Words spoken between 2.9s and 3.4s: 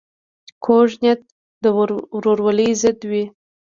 وي